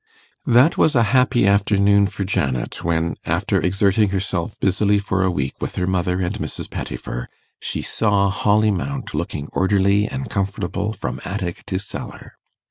[0.47, 5.53] That was a happy afternoon for Janet, when, after exerting herself busily for a week
[5.61, 6.71] with her mother and Mrs.
[6.71, 12.37] Pettifer, she saw Holly Mount looking orderly and comfortable from attic to cellar.